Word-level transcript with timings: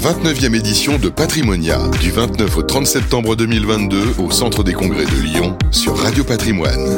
29e 0.00 0.54
édition 0.54 0.98
de 0.98 1.10
Patrimonia, 1.10 1.78
du 2.00 2.10
29 2.10 2.56
au 2.56 2.62
30 2.62 2.86
septembre 2.86 3.36
2022 3.36 4.14
au 4.24 4.30
Centre 4.30 4.64
des 4.64 4.72
Congrès 4.72 5.04
de 5.04 5.22
Lyon 5.22 5.58
sur 5.70 5.94
Radio 5.94 6.24
Patrimoine. 6.24 6.88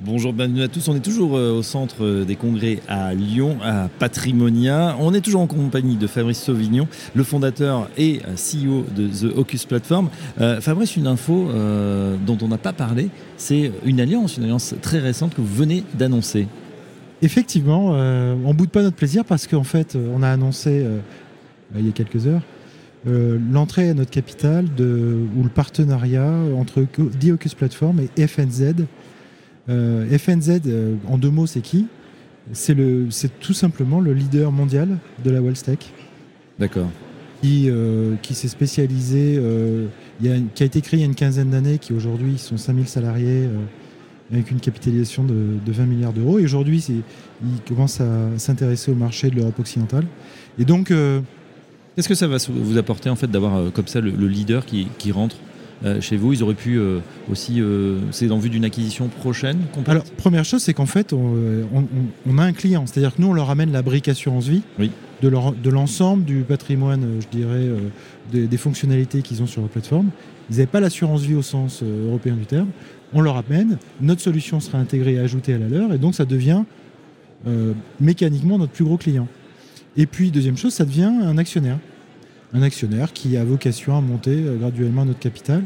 Bonjour, 0.00 0.32
bienvenue 0.32 0.62
à 0.62 0.68
tous. 0.68 0.88
On 0.88 0.96
est 0.96 1.04
toujours 1.04 1.36
euh, 1.36 1.58
au 1.58 1.62
centre 1.62 2.24
des 2.24 2.36
congrès 2.36 2.78
à 2.88 3.12
Lyon, 3.12 3.58
à 3.62 3.88
Patrimonia. 3.98 4.96
On 4.98 5.12
est 5.12 5.20
toujours 5.20 5.42
en 5.42 5.46
compagnie 5.46 5.96
de 5.96 6.06
Fabrice 6.06 6.42
Sauvignon, 6.42 6.88
le 7.14 7.22
fondateur 7.22 7.90
et 7.98 8.20
CEO 8.36 8.86
de 8.96 9.08
The 9.08 9.36
Ocus 9.36 9.66
Platform. 9.66 10.08
Euh, 10.40 10.62
Fabrice, 10.62 10.96
une 10.96 11.06
info 11.06 11.50
euh, 11.50 12.16
dont 12.24 12.38
on 12.40 12.48
n'a 12.48 12.58
pas 12.58 12.72
parlé, 12.72 13.10
c'est 13.36 13.72
une 13.84 14.00
alliance, 14.00 14.38
une 14.38 14.44
alliance 14.44 14.74
très 14.80 15.00
récente 15.00 15.34
que 15.34 15.42
vous 15.42 15.54
venez 15.54 15.84
d'annoncer. 15.92 16.46
Effectivement, 17.24 17.92
euh, 17.94 18.34
on 18.44 18.52
boude 18.52 18.68
pas 18.68 18.82
notre 18.82 18.96
plaisir 18.96 19.24
parce 19.24 19.46
qu'en 19.46 19.62
fait, 19.64 19.96
on 19.96 20.22
a 20.22 20.28
annoncé 20.28 20.82
euh, 20.84 20.98
il 21.74 21.86
y 21.86 21.88
a 21.88 21.92
quelques 21.92 22.26
heures 22.26 22.42
euh, 23.06 23.38
l'entrée 23.50 23.88
à 23.88 23.94
notre 23.94 24.10
capitale 24.10 24.66
de, 24.76 25.16
ou 25.36 25.42
le 25.42 25.48
partenariat 25.48 26.30
entre 26.56 26.82
The 26.82 27.30
Ocus 27.32 27.54
Platform 27.54 28.00
et 28.16 28.26
FNZ. 28.26 28.74
Euh, 29.70 30.18
FNZ, 30.18 30.60
euh, 30.66 30.94
en 31.08 31.16
deux 31.16 31.30
mots, 31.30 31.46
c'est 31.46 31.62
qui? 31.62 31.86
C'est 32.52 32.74
le- 32.74 33.06
c'est 33.10 33.40
tout 33.40 33.54
simplement 33.54 34.00
le 34.00 34.12
leader 34.12 34.52
mondial 34.52 34.98
de 35.24 35.30
la 35.30 35.40
Wealth 35.40 35.62
Tech 35.64 35.78
D'accord. 36.58 36.90
qui, 37.40 37.70
euh, 37.70 38.16
qui 38.20 38.34
s'est 38.34 38.48
spécialisé, 38.48 39.36
euh, 39.38 39.86
il 40.20 40.26
y 40.26 40.30
a, 40.30 40.36
qui 40.54 40.62
a 40.62 40.66
été 40.66 40.82
créé 40.82 40.98
il 41.00 41.02
y 41.02 41.04
a 41.04 41.06
une 41.06 41.14
quinzaine 41.14 41.48
d'années, 41.50 41.78
qui 41.78 41.94
aujourd'hui 41.94 42.36
sont 42.36 42.58
5000 42.58 42.86
salariés 42.86 43.44
euh, 43.46 43.56
avec 44.32 44.50
une 44.50 44.60
capitalisation 44.60 45.24
de, 45.24 45.34
de 45.64 45.72
20 45.72 45.86
milliards 45.86 46.12
d'euros. 46.12 46.38
Et 46.38 46.44
aujourd'hui, 46.44 46.84
ils 47.42 47.60
commencent 47.68 48.00
à 48.00 48.28
s'intéresser 48.38 48.90
au 48.90 48.94
marché 48.94 49.30
de 49.30 49.36
l'Europe 49.36 49.58
occidentale. 49.58 50.04
Et 50.58 50.64
donc, 50.64 50.90
euh, 50.90 51.20
Qu'est-ce 51.96 52.08
que 52.08 52.14
ça 52.14 52.26
va 52.26 52.38
vous 52.48 52.76
apporter 52.78 53.08
en 53.08 53.14
fait 53.16 53.28
d'avoir 53.30 53.54
euh, 53.56 53.70
comme 53.70 53.86
ça 53.86 54.00
le, 54.00 54.10
le 54.10 54.26
leader 54.26 54.66
qui, 54.66 54.88
qui 54.98 55.12
rentre 55.12 55.36
euh, 55.84 56.00
chez 56.00 56.16
vous? 56.16 56.32
Ils 56.32 56.42
auraient 56.42 56.54
pu 56.54 56.78
aussi, 57.30 57.62
c'est 58.10 58.30
en 58.30 58.38
vue 58.38 58.50
d'une 58.50 58.64
acquisition 58.64 59.08
prochaine 59.08 59.58
complète 59.72 59.88
alors, 59.90 60.04
première 60.16 60.44
chose, 60.44 60.62
c'est 60.62 60.74
qu'en 60.74 60.86
fait, 60.86 61.12
on- 61.12 61.36
on 62.26 62.38
a 62.38 62.42
un 62.44 62.52
client. 62.52 62.84
C'est-à-dire 62.86 63.14
que 63.14 63.20
nous, 63.22 63.28
on 63.28 63.32
leur 63.34 63.50
amène 63.50 63.70
la 63.72 63.82
brique 63.82 64.08
assurance 64.08 64.46
vie 64.48 64.62
Oui. 64.78 64.90
De, 65.22 65.70
l'ensemble 65.70 66.24
du 66.24 66.40
patrimoine, 66.42 67.04
euh, 67.04 67.20
je 67.20 67.28
dirais, 67.36 67.50
euh, 67.54 67.78
des, 68.32 68.46
des 68.46 68.56
fonctionnalités 68.56 69.22
qu'ils 69.22 69.42
ont 69.42 69.46
sur 69.46 69.60
leur 69.62 69.70
plateforme. 69.70 70.10
Ils 70.50 70.56
n'avaient 70.56 70.66
pas 70.66 70.80
l'assurance 70.80 71.22
vie 71.22 71.34
au 71.34 71.42
sens 71.42 71.80
euh, 71.82 72.08
européen 72.08 72.34
du 72.36 72.44
terme. 72.46 72.68
On 73.12 73.20
leur 73.20 73.36
amène, 73.36 73.78
notre 74.00 74.20
solution 74.20 74.60
sera 74.60 74.78
intégrée 74.78 75.14
et 75.14 75.18
ajoutée 75.18 75.54
à 75.54 75.58
la 75.58 75.68
leur, 75.68 75.92
et 75.92 75.98
donc 75.98 76.14
ça 76.14 76.24
devient 76.24 76.64
euh, 77.46 77.72
mécaniquement 78.00 78.58
notre 78.58 78.72
plus 78.72 78.84
gros 78.84 78.96
client. 78.96 79.28
Et 79.96 80.06
puis, 80.06 80.30
deuxième 80.30 80.56
chose, 80.56 80.72
ça 80.74 80.84
devient 80.84 81.04
un 81.22 81.38
actionnaire. 81.38 81.78
Un 82.52 82.62
actionnaire 82.62 83.12
qui 83.12 83.36
a 83.36 83.44
vocation 83.44 83.96
à 83.96 84.00
monter 84.00 84.44
graduellement 84.58 85.04
notre 85.04 85.20
capital. 85.20 85.62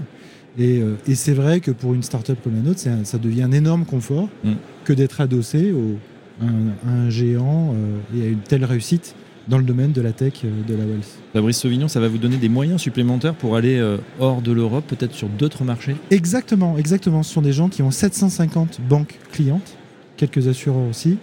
Et, 0.58 0.82
et 1.06 1.14
c'est 1.14 1.32
vrai 1.34 1.60
que 1.60 1.70
pour 1.70 1.94
une 1.94 2.02
start-up 2.02 2.38
comme 2.42 2.54
la 2.56 2.62
nôtre, 2.62 2.80
un- 2.88 3.04
ça 3.04 3.16
devient 3.18 3.42
un 3.42 3.52
énorme 3.52 3.84
confort 3.84 4.28
Mm. 4.44 4.52
que 4.84 4.92
d'être 4.92 5.20
adossé 5.20 5.70
au, 5.72 5.96
à 6.42 6.44
un, 6.46 6.88
à 6.90 6.94
un 7.06 7.10
géant 7.10 7.72
euh, 7.74 7.98
et 8.18 8.26
à 8.26 8.28
une 8.28 8.40
telle 8.40 8.64
réussite 8.64 9.14
dans 9.48 9.58
le 9.58 9.64
domaine 9.64 9.92
de 9.92 10.00
la 10.00 10.12
tech, 10.12 10.34
euh, 10.44 10.50
de 10.66 10.74
la 10.74 10.84
wealth. 10.84 11.18
Fabrice 11.32 11.58
Sauvignon, 11.58 11.88
ça 11.88 12.00
va 12.00 12.08
vous 12.08 12.18
donner 12.18 12.36
des 12.36 12.48
moyens 12.48 12.80
supplémentaires 12.80 13.34
pour 13.34 13.56
aller 13.56 13.78
euh, 13.78 13.96
hors 14.20 14.42
de 14.42 14.52
l'Europe, 14.52 14.84
peut-être 14.86 15.14
sur 15.14 15.28
d'autres 15.28 15.64
marchés? 15.64 15.96
Exactement, 16.10 16.76
exactement. 16.78 17.22
Ce 17.22 17.32
sont 17.32 17.42
des 17.42 17.52
gens 17.52 17.68
qui 17.68 17.82
ont 17.82 17.90
750 17.90 18.80
banques 18.88 19.18
clientes, 19.32 19.76
quelques 20.16 20.48
assureurs 20.48 20.88
aussi, 20.88 21.18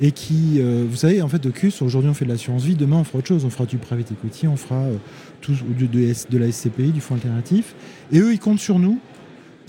et 0.00 0.12
qui, 0.12 0.58
euh, 0.58 0.84
vous 0.88 0.96
savez, 0.96 1.22
en 1.22 1.28
fait, 1.28 1.44
Ocus, 1.46 1.82
aujourd'hui 1.82 2.10
on 2.10 2.14
fait 2.14 2.24
de 2.24 2.30
l'assurance 2.30 2.62
vie, 2.62 2.76
demain 2.76 2.96
on 2.96 3.04
fera 3.04 3.18
autre 3.18 3.28
chose, 3.28 3.44
on 3.44 3.50
fera 3.50 3.66
du 3.66 3.78
private 3.78 4.12
equity, 4.12 4.46
on 4.46 4.56
fera 4.56 4.82
euh, 4.82 4.96
tout, 5.40 5.52
de, 5.52 5.86
de, 5.86 6.38
la 6.38 6.52
SCPI, 6.52 6.92
du 6.92 7.00
fonds 7.00 7.14
alternatif, 7.14 7.74
et 8.12 8.20
eux 8.20 8.32
ils 8.32 8.38
comptent 8.38 8.60
sur 8.60 8.78
nous 8.78 9.00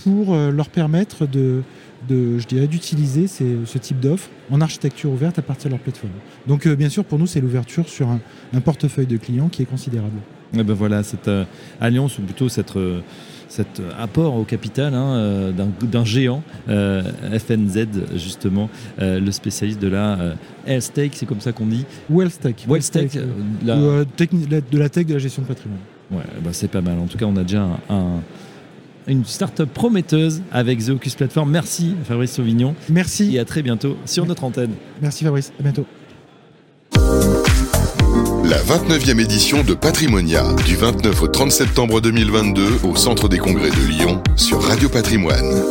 pour 0.03 0.33
euh, 0.33 0.51
leur 0.51 0.69
permettre 0.69 1.25
de, 1.25 1.63
de 2.09 2.37
je 2.39 2.47
dirais, 2.47 2.67
d'utiliser 2.67 3.27
ce 3.27 3.77
type 3.77 3.99
d'offre 3.99 4.29
en 4.51 4.61
architecture 4.61 5.11
ouverte 5.11 5.39
à 5.39 5.41
partir 5.41 5.65
de 5.69 5.75
leur 5.75 5.79
plateforme. 5.79 6.13
Donc 6.47 6.65
euh, 6.65 6.75
bien 6.75 6.89
sûr, 6.89 7.03
pour 7.05 7.19
nous, 7.19 7.27
c'est 7.27 7.39
l'ouverture 7.41 7.87
sur 7.87 8.07
un, 8.09 8.19
un 8.53 8.61
portefeuille 8.61 9.05
de 9.07 9.17
clients 9.17 9.47
qui 9.49 9.61
est 9.61 9.65
considérable. 9.65 10.17
Eh 10.53 10.63
ben 10.63 10.73
voilà, 10.73 11.03
cette 11.03 11.27
euh, 11.27 11.45
alliance, 11.79 12.17
ou 12.17 12.23
plutôt 12.23 12.49
cette, 12.49 12.75
euh, 12.75 13.01
cet 13.47 13.81
apport 13.99 14.35
au 14.35 14.43
capital 14.43 14.93
hein, 14.95 15.51
d'un 15.81 16.05
géant, 16.05 16.41
FNZ 16.67 17.87
justement, 18.15 18.69
le 18.99 19.31
spécialiste 19.31 19.81
de 19.81 19.87
la 19.87 20.35
health 20.67 20.91
tech, 20.93 21.11
c'est 21.13 21.25
comme 21.25 21.41
ça 21.41 21.51
qu'on 21.51 21.65
dit. 21.65 21.85
Wealth 22.09 22.39
Tech. 22.39 22.55
Wealth 22.67 22.91
tech, 22.91 23.11
la- 23.65 23.75
de 23.75 24.77
la 24.77 24.89
tech 24.89 25.05
de 25.05 25.13
la 25.13 25.19
gestion 25.19 25.41
de 25.43 25.47
patrimoine. 25.47 25.79
Ouais, 26.11 26.23
bah 26.43 26.49
c'est 26.53 26.67
pas 26.67 26.81
mal. 26.81 26.97
En 26.99 27.05
tout 27.07 27.17
cas, 27.17 27.25
on 27.25 27.35
a 27.37 27.43
déjà 27.43 27.63
un, 27.63 27.95
un- 27.95 28.21
une 29.09 29.25
start-up 29.25 29.69
prometteuse 29.73 30.41
avec 30.51 30.85
The 30.85 30.89
Ocus 30.89 31.15
Platform. 31.15 31.49
Merci 31.49 31.95
Fabrice 32.07 32.33
Sauvignon 32.33 32.75
Merci. 32.89 33.35
et 33.35 33.39
à 33.39 33.45
très 33.45 33.61
bientôt 33.61 33.97
sur 34.05 34.25
notre 34.25 34.43
antenne. 34.43 34.71
Merci 35.01 35.23
Fabrice, 35.23 35.51
à 35.59 35.63
bientôt. 35.63 35.85
La 38.43 38.57
29e 38.57 39.19
édition 39.19 39.63
de 39.63 39.73
Patrimonia, 39.73 40.43
du 40.65 40.75
29 40.75 41.21
au 41.21 41.27
30 41.27 41.51
septembre 41.51 42.01
2022 42.01 42.79
au 42.83 42.95
Centre 42.95 43.27
des 43.29 43.37
Congrès 43.37 43.69
de 43.69 43.87
Lyon 43.87 44.23
sur 44.35 44.61
Radio 44.63 44.89
Patrimoine. 44.89 45.63